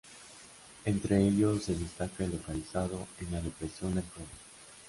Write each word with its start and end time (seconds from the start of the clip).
Entre 0.83 1.27
ellos 1.27 1.61
se 1.65 1.75
destaca 1.75 2.23
el 2.23 2.31
localizado 2.31 3.07
en 3.19 3.31
la 3.33 3.39
depresión 3.39 3.93
del 3.93 4.03
Cove. 4.05 4.25